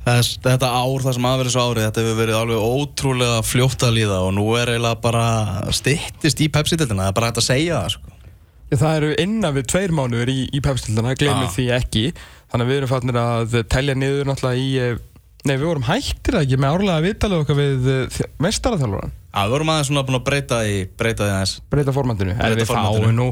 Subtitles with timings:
[0.00, 4.22] Þetta ár, það sem aðverið svo árið, þetta hefur verið alveg ótrúlega fljótt að líða
[4.24, 5.26] og nú er eiginlega bara
[5.76, 8.16] stittist í Pepsi-dildina, það er bara hægt að segja það sko.
[8.70, 11.54] Það eru innan við tveir mánuður í, í Pepsi-dildina, glemir Já.
[11.56, 12.04] því ekki
[12.50, 15.00] Þannig að við erum fannir að telja niður náttúrulega í eh,
[15.40, 17.88] Nei, við vorum hættir ekki með árlega viðtalið okkar við
[18.44, 21.54] mestaraþjálfuran Já, við vorum aðeins svona búin að breyta því, breyta því aðeins.
[21.70, 23.28] Breyta formandinu En við fáum nú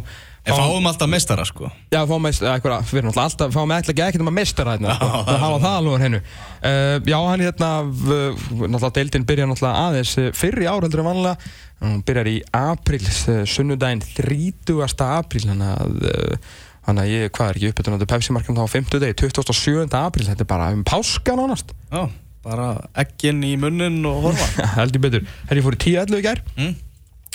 [0.47, 1.69] En fáum alltaf mestara sko.
[1.93, 5.09] Já, fáum mest, eitthvað, við erum alltaf, fáum ekki ekkert um að mestara hérna, sko.
[5.27, 6.21] það hafa það alveg hennu.
[6.63, 11.03] Uh, já, hann hérna, v- náttúrulega deildin byrjar náttúrulega aðeins eh, fyrr í ár heldur
[11.03, 11.53] en vanlega,
[11.83, 15.05] hann byrjar í april, uh, sunnudaginn 30.
[15.11, 16.49] apríl, þannig að,
[16.89, 19.87] þannig að ég, hvað er ekki uppbytun á þetta Pepsi-markam þá á 50 degi, 27.
[20.01, 22.07] apríl, þetta er bara um páska nánast, Já,
[22.49, 22.71] bara
[23.05, 24.49] ekkin í munnin og horfa.
[24.81, 25.29] heldur betur.
[25.51, 26.77] Herri, fór í 10.11 í gær, Mm?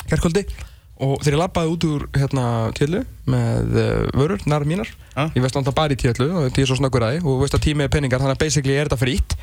[0.09, 0.47] gærkvöldi,
[1.03, 2.43] og þegar ég labbaði út úr hérna
[2.77, 5.27] tíðlu með uh, vörur, nær mínar Ja.
[5.35, 7.53] ég veist náttúrulega bara í tíðlu og ég er svo snöggur að því og veist
[7.53, 9.35] að tími er peningar þannig að basically er þetta frýtt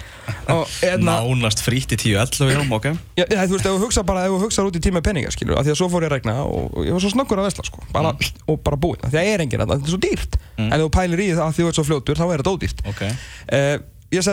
[0.50, 2.88] og hérna, Nánast frítt í 10-11 já, ok.
[3.20, 5.30] já, þú veist, ef þú hugsa bara ef þú hugsa út í tími er peningar,
[5.36, 7.38] skilur, af því að svo fór ég að regna og, og ég var svo snöggur
[7.44, 8.10] að vesla, sko bara,
[8.50, 10.74] og bara búinn, af því að það er enginn að þetta er svo dýrt en
[10.74, 12.82] ef þú pælir í það af því þú ert svo fljótur þá er þetta ódýrt
[12.90, 13.02] Ok.
[13.06, 13.76] uh,
[14.10, 14.26] ég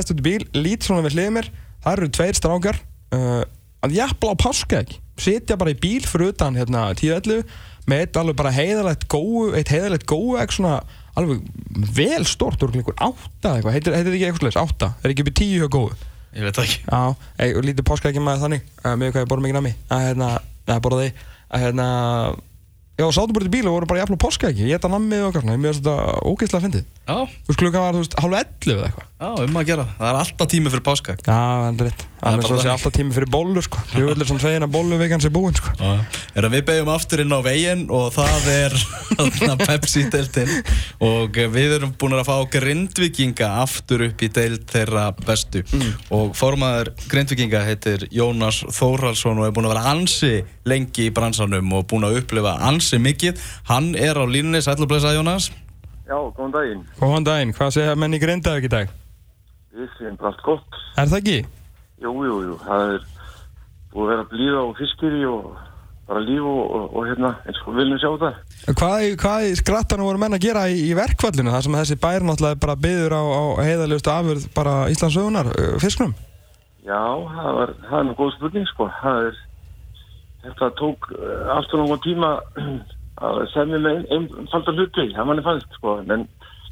[3.77, 7.45] svona að jafnla á páska ekki sitja bara í bíl fyrir utan hérna 10-11
[7.87, 10.81] með eitt alveg bara heiðalegt góu eitt heiðalegt góu ekki svona
[11.17, 11.41] alveg
[11.97, 14.91] vel stort úr einhver átta eitthvað, heitir, heitir ekki eitthvað slags átta?
[15.01, 15.87] Er ekki upp í tíu hjá góu?
[16.37, 16.81] Ég veit það ekki.
[16.85, 18.67] já, og lítið páska ekki með þannig.
[18.85, 20.27] Með hvað ég borða mikið nami að hérna,
[20.67, 21.09] að borða því
[21.47, 21.87] að hérna
[22.97, 25.29] já, sátum bara í bíl og voru bara jafnla páska ekki ég geta namið og
[25.31, 25.95] eitthvað svona, ég finnst þetta
[26.29, 26.85] ógeðslega fyndið.
[27.07, 29.09] Já, þú veist klukkan var, þú veist, hálf 11 eða eitthvað.
[29.17, 29.87] Já, um að gera.
[29.97, 31.17] Það er alltaf tími fyrir páska.
[31.23, 32.05] Já, það er rétt.
[32.17, 32.73] Það er bara svo að sé þannig.
[32.73, 33.81] alltaf tími fyrir bollur, sko.
[33.93, 35.73] Hljóðlega sem segir að bolluvegan sé búinn, sko.
[36.33, 38.75] Er að við beigjum aftur inn á veginn og það er
[39.17, 40.51] þarna Pepsi-deildin
[41.05, 45.61] og við erum búin að fá grindvikinga aftur upp í deild þeirra bestu
[46.13, 50.33] og formaður grindvikinga heitir Jónas Þórhalsson og er búin að vera ansi
[50.67, 53.37] lengi í bransanum og búin að upplifa ansi mikið.
[53.69, 55.51] Hann er á línunni, sætlu blessa Jónas.
[56.07, 56.81] Já, góðan daginn.
[56.97, 58.91] Góðan daginn, hvað segja menn í Grindavík í dag?
[59.77, 60.77] Við séum bara allt gott.
[60.97, 61.39] Er það ekki?
[62.03, 62.57] Jú, jú, jú.
[62.61, 63.07] Það er
[63.93, 65.55] búið að vera blíða og fiskiri og
[66.07, 68.37] bara líf og, og, og hérna, eins og viljum sjá það.
[68.79, 71.51] Hvað, hvað í skrattanum voru menn að gera í, í verkvallinu?
[71.51, 75.73] Það sem þessi bær náttúrulega bara byður á, á heiðalegustu afurð bara Íslands sögunar, uh,
[75.83, 76.13] fisknum?
[76.87, 77.01] Já,
[77.33, 78.87] það var, það er nú góð spurning, sko.
[79.01, 79.41] Það er,
[80.45, 82.31] þetta tók uh, og náttúrulega tíma
[83.27, 85.97] að semja með einfalda hluti, það manni fannst, sko.
[86.05, 86.27] En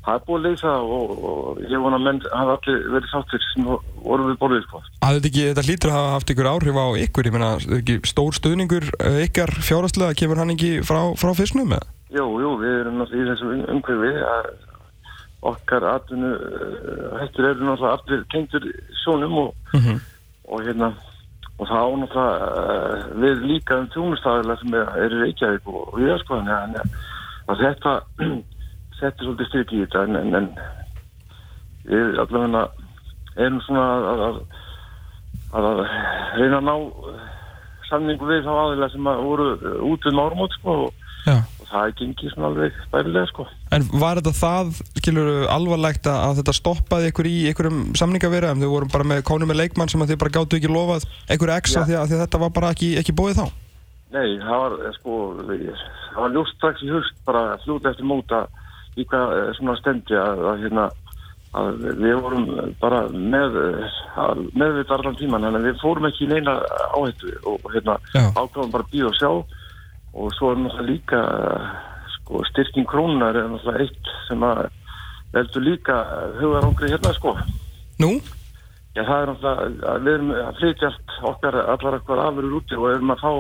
[0.05, 3.45] það er búið að leysa og, og ég vona að menn hafa allir verið sáttir
[3.53, 3.65] sem
[4.05, 4.81] voru við borðið, sko.
[5.01, 7.97] Að þetta, ekki, þetta hlýtur að hafa haft ykkur áhrif á ykkur, ég er ekki
[8.11, 11.89] stór stuðningur uh, ykkar fjárhastlega, kemur hann ekki frá, frá fisknum eða?
[12.15, 14.53] Jú, jú, við erum náttúrulega í þessu um- umhverfi að
[15.45, 16.29] okkar atvinnu
[17.19, 18.63] hættur eru náttúrulega allir tengdur
[19.03, 19.99] sjónum og, Mhm.
[20.49, 20.87] og hérna
[21.59, 25.99] og það á náttúrulega uh, við líka um þjónustæðilega sem er, eru Reykjavík og, og
[25.99, 26.97] við sko þannig
[27.51, 27.93] að þetta
[28.99, 30.49] settir svolítið styrk í þetta en, en, en
[31.85, 32.65] við allavega
[33.35, 34.37] erum svona að, að,
[35.51, 35.81] að, að
[36.39, 37.25] reyna að ná uh,
[37.89, 40.93] samningu við þá aðeila sem að voru uh, út við mármót sko og
[41.25, 43.45] og það er gengið svona alveg bærilega sko.
[43.73, 48.61] En var þetta það, skilur, alvarlegt að, þetta stoppaði ykkur í einhverjum samningavirðum?
[48.61, 51.07] Þau vorum bara með kónu með leikmann sem þið bara gáttu ekki lofað
[51.73, 51.81] Já.
[51.81, 53.47] af því, því að þetta var bara ekki, ekki bóðið þá?
[54.15, 58.45] Nei, það var eh, sko, það var ljóst strax í hust bara fljóta eftir móta
[59.03, 60.85] hvað eh, svona stendi að, að, hérna,
[61.59, 62.47] að við vorum
[62.81, 63.59] bara með
[64.55, 66.57] meðvita allan tíman en við fórum ekki í neina
[66.95, 68.23] áhættu og hérna Já.
[68.35, 69.31] ákváðum bara að býða og sjá
[70.15, 71.67] og svo er náttúrulega líka eh,
[72.15, 74.65] sko, styrking krónunar er náttúrulega eitt sem að
[75.35, 75.99] veldur líka
[76.39, 77.35] hugarangri hérna sko
[77.99, 78.15] Nú?
[78.95, 82.79] Já, það er náttúrulega að við erum að flytja allt okkar allar okkar afurur úti
[82.79, 83.31] og erum að fá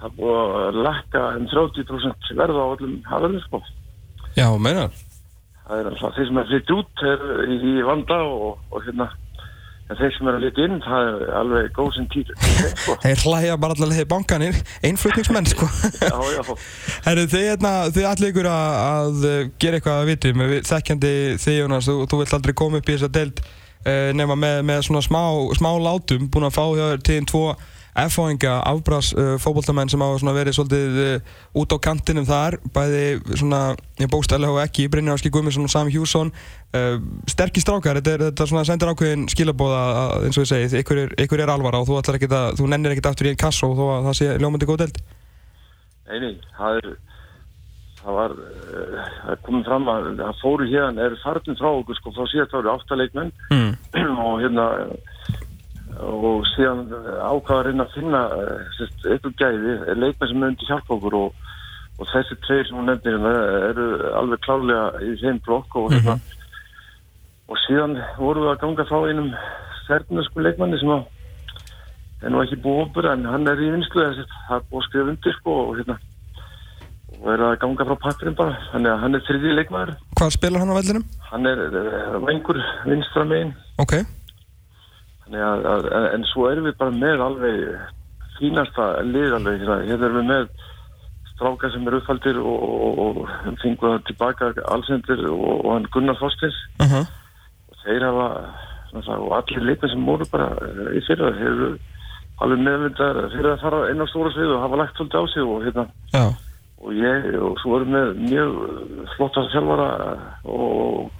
[0.00, 3.60] að lakka um 30% verða á öllum afurur sko.
[4.36, 4.92] Já, meinar.
[5.66, 9.06] Það er alltaf þeir sem er að flytja út er í, vanda og, og hérna
[9.90, 12.96] en þeir sem er að flytja inn það er alveg góð sem tíð sko.
[13.04, 15.66] Þeir hlæja bara allavega í bankanir, einflutningsmenn, sko.
[15.98, 16.42] Já, já,
[17.06, 19.24] Herru, þið, hérna, þið allir ykkur að, að
[19.62, 22.96] gera eitthvað að viti með þekkjandi þig, Jónas, þú, þú vilt aldrei koma upp í
[22.96, 25.22] þessa deild uh, nema með, með svona smá,
[25.58, 27.44] smá látum, búin að fá hjá þér tíðin tvo
[27.98, 33.02] F-fóinga afbrás uh, fótboltamenn sem hafa verið svolítið uh, út á kantinum þar, bæði
[33.34, 33.60] svona,
[33.98, 36.32] ég bókstæðilega og ekki, Brynjar Áski Guðmundsson og Sami Hjússon.
[36.70, 40.82] Uh, sterkir strákar, þetta er þetta svona sendir ákveðin skilabóða að, eins og ég segi,
[40.84, 43.72] ykkur er, ykkur er alvara og þú, að, þú nennir ekkert aftur í einn kasso
[43.74, 45.00] þó að það sé ljómandi góð deild.
[46.10, 46.92] Nei, nei, það er
[48.00, 52.12] það var uh, það komið fram að það fóru hérna er farnum frá okkur sko
[52.16, 53.72] frá síðast ári áttaleikmenn Mm.
[54.24, 54.66] og hérna
[56.00, 58.82] og síðan ákvaða að reyna að finna eh,
[59.12, 61.46] eitthvað gæði, leikmenn sem myndi hjálpa okkur og,
[61.98, 63.32] og þessi tveir sem hún nefnir hérna
[63.70, 63.86] eru
[64.20, 66.18] alveg klálega í þeim blokk og hérna.
[67.50, 69.32] Og síðan vorum við að ganga frá einum
[69.88, 71.08] sérnasku leikmanni sem að
[72.20, 75.12] er nú ekki búið opur en hann er í vinslu það er búið að skrifa
[75.14, 75.96] undir sko og hérna
[77.20, 78.60] og er að ganga frá pakkurinn bara.
[78.72, 79.96] Þannig að hann er þriði leikmaður.
[80.16, 81.08] Hvað spilar hann á vellinum?
[81.30, 82.58] hann er uh, vengur
[82.88, 83.52] vinstra megin.
[83.82, 84.00] Ok,
[85.38, 87.60] að, að, en svo erum við bara með alveg
[88.38, 90.48] fínasta lið alveg, hérna, hérna erum við með
[91.34, 96.18] stráka sem er uppfaldir og, og, og fengu það tilbaka allsendir og, og hann Gunnar
[96.20, 97.06] Þorstins uh -huh.
[97.70, 98.28] og þeir hafa
[98.92, 101.70] náttúrulega, og allir leikmenn sem voru bara eh, í fyrra, eru
[102.40, 105.42] alveg meðvindar fyrir að fara inn á stóra svið og hafa lagt svolítið á sig
[105.42, 105.86] og hérna.
[106.12, 106.24] Já,
[106.80, 108.52] og ég, og svo erum við mjög
[109.16, 109.88] flotta þjálfara
[110.44, 111.10] og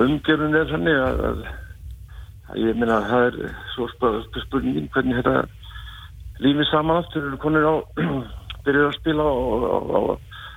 [0.00, 1.42] umgjörun er þannig að
[2.58, 5.46] ég meina að það er svo sp- spurningin hvernig þetta
[6.42, 7.74] lífið saman aftur eru konur á
[8.66, 10.00] byrjuð að spila á, á, á,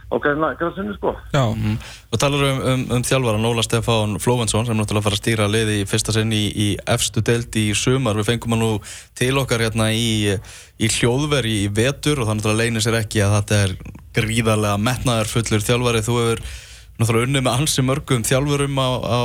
[0.05, 1.77] á græna græsinu sko já, Mm.
[2.13, 5.79] Og talar um, um, um þjálfara Nóla Stefán Flóvensson sem náttúrulega fara að stýra liði
[5.81, 8.15] í fyrsta sinn í, í efstu deild í sumar.
[8.19, 8.69] Við fengum hann nú
[9.17, 10.35] til okkar hérna í,
[10.79, 13.73] í hljóðveri í vetur og það náttúrulega leynir sér ekki að þetta er
[14.15, 16.03] gríðarlega metnaðar fullur þjálfari.
[16.05, 16.43] Þú hefur
[17.01, 19.21] náttúrulega unnið með ansi mörgum þjálfurum á, á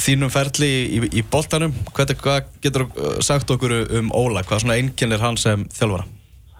[0.00, 1.74] þínum ferli í, í boltanum.
[1.92, 4.44] Hvað, hvað getur þú sagt okkur um Óla?
[4.46, 6.08] Hvað svona einkennir hann sem þjálfara?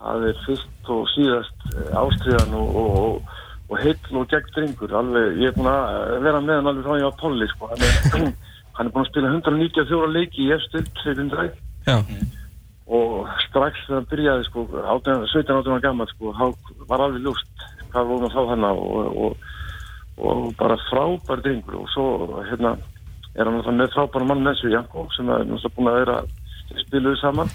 [0.03, 3.35] það er fyrst og síðast eh, ástriðan og, og, og,
[3.71, 6.99] og heill og gegn drengur alveg, ég er búin að vera með hann alveg frá
[6.99, 7.71] ég á tolli sko.
[7.71, 8.33] hann, er,
[8.77, 11.53] hann er búin að spila 194 leiki í eftir 700
[11.87, 11.99] já,
[12.93, 16.35] og strax þegar hann byrjaði sko, 17-18 ára gammal sko,
[16.91, 19.51] var alveg ljóst hvað vorum að fá hann og, og,
[20.23, 22.75] og bara frábær drengur og svo hérna
[23.35, 26.17] er hann náttúrulega með frábæra mann með sig Janko sem er náttúrulega búin að vera
[26.83, 27.53] spiluðu saman.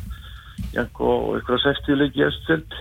[0.73, 2.77] Janko og ykkur að 60 leiki í Östild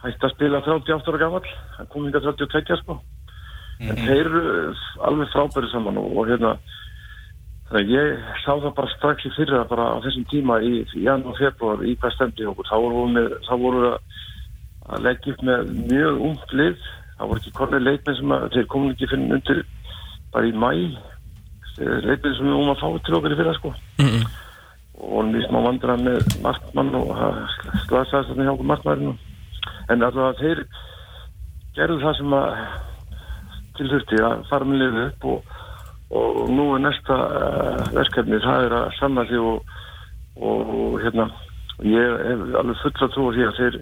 [0.00, 1.46] hætti að spila 38 ára gammal
[1.76, 2.98] hann kom hingað 32 sko.
[3.80, 4.42] En þeir eru
[5.08, 6.56] alveg frábæri saman og, og hérna
[7.86, 11.84] ég sá það bara strax í fyrra bara á þessum tíma í janúar og februar
[11.86, 16.24] í hvað stemdi okkur þá vorum við, þá vorum við að, leggja upp með mjög
[16.28, 16.88] ungt lið.
[17.20, 19.62] Það voru ekki kornið leikmið sem að þeir komin ekki fyrir undir
[20.34, 20.72] bara í mæ
[21.78, 24.24] leikmið sem við vorum að fá til okkur í fyrra sko mm -mm.
[25.00, 27.40] og við smá vandra með markmann og það
[27.86, 29.16] slasaðist þarna hjá okkur markmanninu
[29.88, 30.64] en alltaf þeir
[31.74, 32.48] gerðu það sem að
[33.78, 35.54] tilþurfti að fara með liðu upp og,
[36.20, 39.62] og nú er næsta uh, verkefni það er að sanna sig og,
[40.36, 41.30] og hérna
[41.86, 43.80] ég hef alveg fulla trú á því að þeir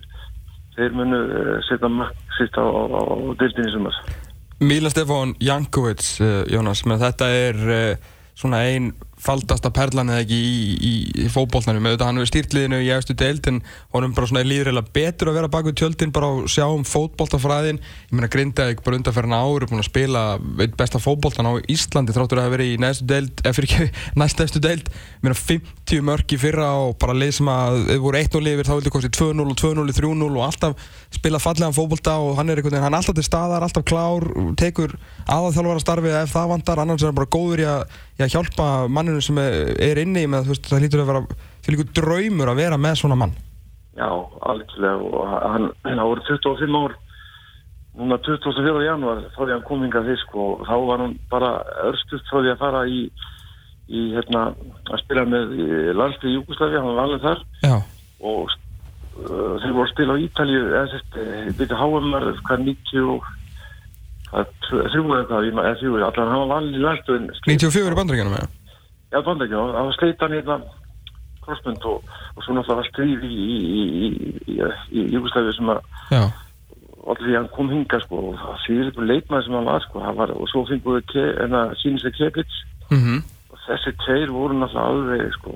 [0.78, 3.02] þeir munu uh, setja mark sitt á, á, á,
[3.40, 4.27] deildinni sem þess
[4.58, 8.88] Míla Stefán Jankovic, uh, Jónas, þetta er uh, svona ein
[9.22, 10.92] faldasta perlan eða ekki í, í,
[11.24, 13.62] í fótbollnanum auðvitað hann hefur stýrt liðinu í efstu deild en
[13.94, 16.86] honum bara svona líður eiginlega betur að vera bak við tjöldin bara að sjá um
[16.86, 20.22] fótbolltafræðin ég meina Grindavík bara undanferðin ári búin að spila
[20.78, 24.44] besta fótbolltan á Íslandi þráttur að hafa verið í næstu deild eða fyrir ekki næstu
[24.44, 24.88] efstu deild.
[24.88, 28.68] Ég meina 50 mörg í fyrra og bara leið sem að þau voru 1-0 yfir
[28.68, 32.60] þá vildi kostið 2-0 og 2-0 3-0 og alltaf spila fallegan fótbolta og hann er
[32.60, 34.26] einhvern veginn hann er alltaf til staðar, alltaf klár
[34.60, 34.94] tekur
[35.26, 38.68] aðalþjálfara starfi ef það vantar annars er hann bara góður í að, í að hjálpa
[39.08, 41.22] manninu sem er, er inni með þú veist, það lítur að vera
[41.66, 43.34] fyrir draumur að vera með svona mann
[43.98, 44.08] Já,
[44.46, 46.94] algjörlega og hann, hann voru 25 ár
[47.98, 48.84] núna 24.
[48.86, 51.50] janúar frá því hann kom hingað fisk og þá var hann bara
[51.88, 53.00] örstuft frá því að fara í,
[53.90, 54.44] í hérna,
[54.86, 55.56] að spila með
[55.98, 57.74] landslið Júkoslavi, hann var alveg þar Já,
[58.22, 60.62] og uh, þeir voru að spila á Ítalju
[61.58, 63.34] byrja HMR hvað 90 og
[64.28, 67.96] hvað, þrjú eða hvað, ég ma- eða þrjú allan hann var valið í landsliðin 94
[67.96, 68.50] í bandrækjunum eða?
[69.08, 70.58] Já, bandækjum, það var sleit hann hérna
[71.48, 72.02] crossbund og,
[72.36, 74.58] og svo náttúrulega var stríð í,
[75.14, 75.80] Júkoslavi sem að
[77.08, 80.02] allir því hann kom hinga sko og það fyrir ykkur leikmaður sem hann var sko.
[80.18, 81.14] Var, og svo fengur við
[81.80, 82.58] sínislega Keplitz
[82.92, 83.22] mhm,
[83.52, 85.54] og þessi tveir voru náttúrulega alveg sko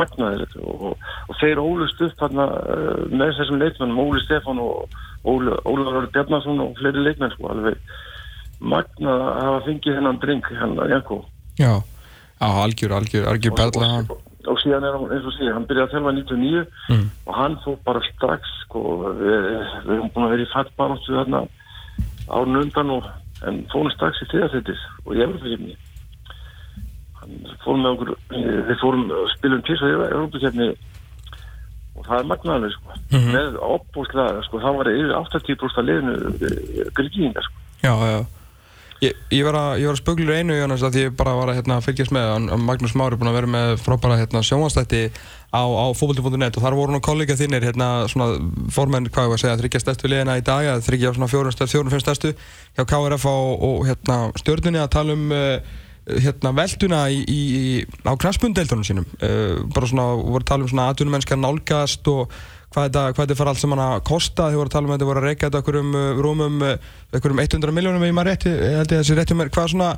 [0.00, 4.98] magnaðir og, og, og þeir ólust upp hann uh, með þessum leikmennum Óli Stefán og
[5.22, 7.78] Óli, Ólafur Bjarnason og fleiri leikmenn sko alveg
[8.60, 11.22] magnað að hafa fengið hennan dreng hann að Janko.
[11.60, 11.72] Já
[12.40, 15.66] Já, algjör, algjör, algjör perla hann og, og síðan er hann eins og sé hann
[15.68, 17.06] byrjaði að þjálfa 99 Mm.
[17.26, 18.80] og hann fór bara strax sko,
[19.20, 19.44] við,
[19.84, 21.42] við erum búin að vera í fattbaróttu þarna
[22.30, 23.04] árun undan og,
[23.46, 25.76] en fórum strax í þriðasettis og ég er fyrir mig
[27.20, 28.14] hann fórum með okkur
[28.70, 30.70] við fórum að spilum til svo í Európa-kefni
[32.00, 32.98] og það er magnaðlega sko.
[33.12, 33.32] Mhm.
[33.36, 37.56] með opbúslega, sko, það var yfir 80% af liðinu gríkinga sko.
[37.84, 38.20] Já, já.
[39.00, 41.78] Ég, ég var að, að spöglur einu í annars að ég bara var að hérna,
[41.80, 45.06] fylgjast með hann, hann Magnús Mári búinn að vera með frábæra hérna, sjónvastætti
[45.56, 47.88] á, á fótbolti.net og þar voru nú kollega þínir hérna,
[48.76, 52.34] formenn, hvað ég var að segja, þryggja stærstu liðina í dag þryggja fjórum, stærstu,
[52.76, 55.80] hjá KRF og, og hérna, stjórnunni að tala um uh,
[56.20, 59.08] hérna, velduna í, í, á knaspundeildunum sínum.
[59.16, 62.36] Uh, bara svona, voru að tala um svona atvinnumennska nálgast og
[62.70, 64.98] hvað þetta, hvað þetta fara allt saman að kosta þið voru að tala um að
[64.98, 68.16] þetta voru að reyka þetta okkur um uh, rúmum, uh, okkur um 100 miljónum ég
[68.16, 69.90] maður rétti, ég held ég að þessi rétti mér hvað svona,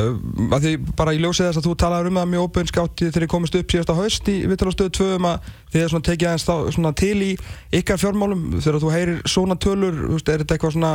[0.00, 0.10] uh,
[0.56, 3.32] að því bara í ljósið þess að þú talaður um það mjög óbunnskátt þegar ég
[3.34, 6.54] komist upp síðasta haust í Vittalastöðu 2 um að þið er svona tekið aðeins þá,
[6.78, 7.32] svona til í
[7.80, 10.94] ykkar fjármálum þegar þú heyrir svona tölur, þú veist, er þetta eitthvað svona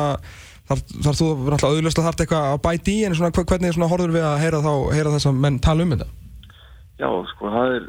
[0.70, 4.16] þar, þar þú náttúrulega auðvitað þarf eitthvað að bæti í en svona hvernig svona horfður
[4.16, 6.10] við að heyra þá, heyra þess að menn tala um þetta?
[7.00, 7.86] Já, sko, það er,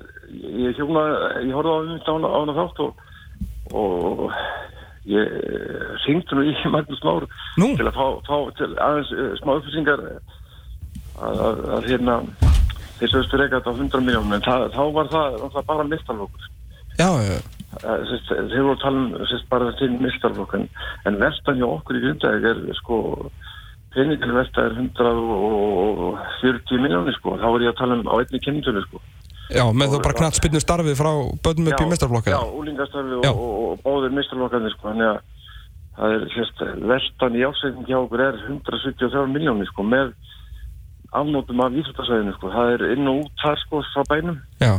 [0.64, 1.04] ég hjóna,
[1.42, 3.06] ég horfði á á á hana þátt og,
[3.77, 4.27] og
[5.09, 5.25] ég
[6.05, 7.25] syngdi nú í Magnús Már
[7.59, 10.21] til að fá, fá til aðeins uh, smá upplýsingar eh,
[11.21, 11.55] að,
[11.89, 12.15] hérna
[13.00, 16.45] þeir sögstu þetta á 100 miljónum en það, þá var það, það bara mistalvokkur
[17.00, 17.37] Já, já,
[17.81, 20.67] þeir voru að tala um sérst, bara til mistalvokk en,
[21.09, 22.97] en vestan hjá okkur í Grindavík er sko
[23.95, 27.29] peningileg velta er 140 miljónir sko.
[27.41, 28.99] Þá er ég að tala um á einni kynningunni sko
[29.54, 31.11] já, með þú bara knatt spilnu starfið frá
[31.45, 33.30] bönnum upp í mestarflokka Já, úlingastarfi Já.
[33.33, 35.19] og, og, og báðir mistarlokkarnir sko, þannig að
[36.00, 40.14] það er sérst, veltan í ásækning hjá okkur er 173 miljónir sko, með
[41.21, 44.73] afnótum af íþróttasæðinu sko, það er inn og út þar sko frá bænum, Já,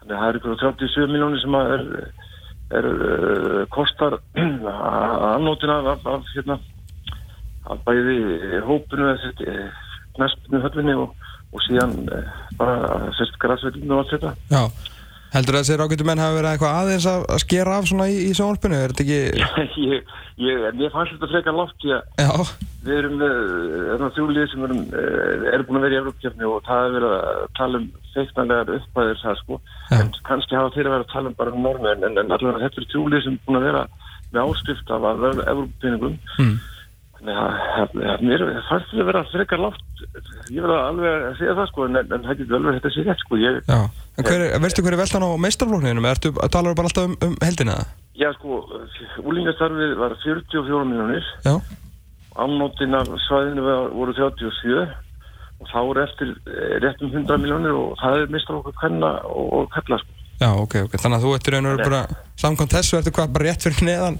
[0.00, 1.86] þannig að það er ykkur 37 miljónir sem að er,
[2.80, 4.18] er uh, kostar
[5.34, 6.60] afnótin af, af, af hérna
[7.70, 9.68] af bæði hópinu eða
[10.18, 11.12] næstinu höllinni og,
[11.50, 12.30] og síðan uh,
[12.60, 14.64] bara sérst græsveitinu og allt þetta já
[15.30, 18.16] Heldur það að þessir ágættu menn hafa verið eitthvað aðeins að, skera af svona í,
[18.26, 18.78] í sjónvarpinu?
[18.80, 19.82] Er þetta ekki...
[19.90, 20.08] ég,
[20.42, 22.30] ég, mér fannst þetta frekar látt Já,
[22.82, 23.36] við erum með
[23.92, 27.14] þarna þrjúlið sem erum, eh, eru búin að vera í Európkjöfni og það er verið
[27.20, 29.96] að tala um feiknarlegar uppæðir það sko Já.
[30.00, 32.64] en kannski hafa þeir að vera að tala um bara um normi en, en allavega
[32.64, 33.86] þetta er þrjúlið sem er búin að vera
[34.32, 36.56] með áskrift af að vera Európkjöfningum mm.
[37.28, 39.80] Að að- að mér fannst þetta vera frekar látt
[40.50, 43.20] ég verða alveg að segja það sko en, en það getur alveg þetta sé rétt
[43.24, 43.58] sko ég.
[43.68, 46.06] En hver, er- veistu hver er veltan á meistarflokkninum?
[46.10, 47.76] Ertu, talar bara alltaf um, um heldina
[48.20, 48.64] já sko,
[49.24, 51.54] úlingastarfið var 44 miljónir Já,
[52.36, 54.88] Ámnótin af svæðinu var- voru 37
[55.60, 59.10] og þá er eftir eh, rétt um 100 miljónir og það er mistar okkur kanna
[59.28, 60.12] og, og kalla sko.
[60.40, 60.94] já, ok, ok.
[60.96, 62.02] Þannig að þú ertu raun og veru bara,
[62.40, 64.16] samkvæmt þessu ertu hvað, bara rétt fyrir neðan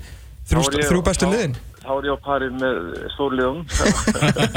[0.51, 1.55] þrjú, ég- þrjú bestu liðin?
[1.81, 2.81] Þá er ég á pari með
[3.15, 3.61] stórliðum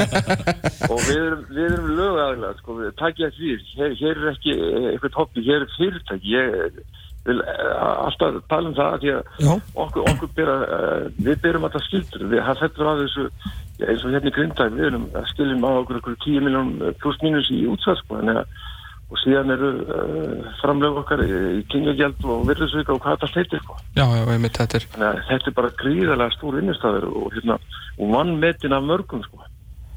[0.92, 4.56] og við erum, við erum lögaðilega, sko, við takja ekki við, hér, hér er ekki
[4.56, 6.82] eh, eitthvað hobby, hér er fyrirtæki, ég
[7.24, 9.48] vil eh, alltaf tala um það því að
[9.86, 13.26] okkur, okkur bera, uh, við berum alltaf skildur, við, það fættur að þessu,
[13.88, 17.24] eins og hérna í Grindæk, við erum að skiljum á okkur okkur 10 miljón pluss
[17.24, 18.60] mínus í útsvar, sko, þannig að
[19.14, 23.78] og síðan eru uh, framlög okkar í, kynjagjald og virðisvika og hvað þetta heitir, sko.
[23.94, 24.86] já, já, einmitt, þetta er...
[25.30, 27.58] Þetta er bara gríðarlega stór vinnustæður og, hérna,
[27.98, 29.46] og vannmetin af mörgum, sko.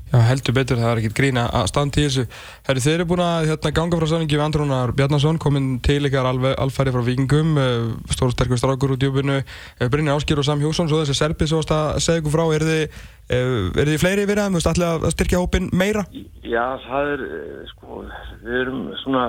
[0.07, 2.23] Já, heldur betur, það er ekkert grín að standa í þessu.
[2.63, 6.29] Herri, þeir eru búin að hérna, ganga frá sanningi við Andrónar Bjarnason, kominn til ykkar
[6.31, 10.63] alfæri frá Víkingum, uh, stór sterkur strákur út í júbinu, uh, Brynjar Áskir og Sam
[10.63, 12.97] Hjósson, svo þessi Serbið svo að segja ykkur frá, eru þið,
[13.27, 16.05] uh, eru þið fleiri við það, þú veist, allir að styrkja hópin meira?
[16.47, 18.03] Já, það er, eh, sko,
[18.45, 19.25] við erum svona,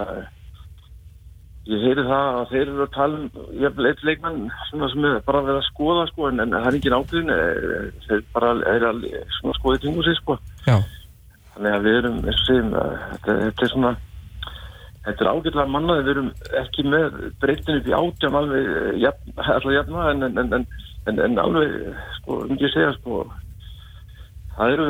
[1.68, 4.38] ég heyri það að þeir eru að tala um, ég hef eitt leikmann
[4.70, 7.34] svona sem er bara að vera að skoða, sko, en, en það er engin ákveðin,
[7.34, 9.02] eh, þeir bara er að
[9.58, 10.38] skoða í tingu sig, sko.
[10.68, 10.76] Já,
[11.58, 13.90] Þannig að við erum, eins og að þetta, þetta er svona,
[15.06, 16.28] þetta er ágætlega mannaði, við erum
[16.60, 19.08] ekki með breytin upp í átján alveg, eh,
[19.42, 20.54] alltaf jafna, en, en,
[21.08, 21.74] en, en, alveg,
[22.18, 23.24] sko, um ekki að segja, sko,
[24.58, 24.86] það eru,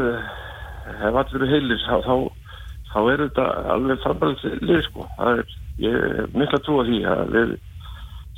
[0.98, 2.52] ef allir eru heilir, þá, þá,
[2.90, 5.08] þá er þetta alveg frambarðið lið, sko.
[5.16, 5.56] Það er,
[5.86, 7.56] ég er mikla trú að því að við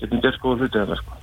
[0.05, 1.21] getum gert góða hluti þarna, sko.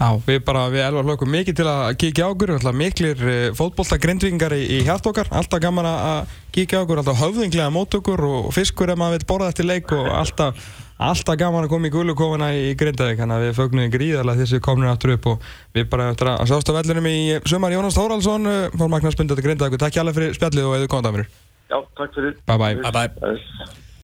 [0.00, 3.18] Já, við bara, við elvar hlökum mikið til að kíkja á okkur, alltaf miklir
[3.58, 7.66] fótbolta grindvingar í, í hjart okkar, alltaf gaman að- að kíkja á okkur, alltaf höfðinglega
[7.74, 10.56] mót okkur og fiskur ef maður vil borða eftir leik og alltaf,
[10.96, 14.88] alltaf gaman að koma í gulukofuna í Grindavík, þannig að við fögnum gríðarlega þessi komnir
[14.88, 15.44] aftur upp og
[15.76, 19.44] við bara eftir að sjást á vellinum í sumar Jónas Þóraldsson, fór Magnars Bundið til
[19.50, 21.28] Grindavík, takk hjá alveg fyrir spjallið og eða dæmur.
[21.68, 22.34] Já, takk fyrir.
[22.48, 22.74] Bye bye.
[22.80, 23.08] Bye bye.
[23.20, 23.79] Bye.